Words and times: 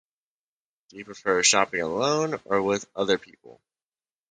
Do 0.89 0.97
you 0.97 1.05
prefer 1.05 1.43
shopping 1.43 1.81
alone 1.81 2.41
or 2.45 2.59
with 2.63 2.89
other 2.95 3.19
people? 3.19 3.61